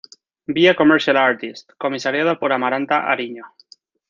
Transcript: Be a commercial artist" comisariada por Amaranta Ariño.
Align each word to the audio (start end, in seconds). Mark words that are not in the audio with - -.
Be 0.55 0.63
a 0.67 0.73
commercial 0.75 1.15
artist" 1.15 1.73
comisariada 1.79 2.39
por 2.39 2.51
Amaranta 2.53 3.03
Ariño. 3.11 3.43